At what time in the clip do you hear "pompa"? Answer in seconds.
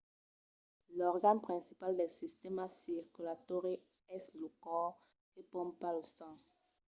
5.51-5.87